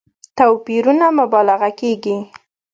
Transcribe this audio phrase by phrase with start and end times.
[0.37, 2.17] توپيرونو مبالغه کېږي.